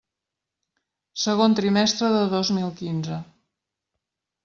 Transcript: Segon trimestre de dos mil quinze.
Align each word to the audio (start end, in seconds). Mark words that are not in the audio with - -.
Segon 1.25 1.59
trimestre 1.61 2.11
de 2.17 2.25
dos 2.35 2.53
mil 2.59 2.75
quinze. 2.83 3.23